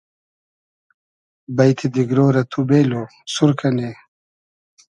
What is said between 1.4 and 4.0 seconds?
بݷتی دیگرۉ رۂ تو بېلو، سور کئنی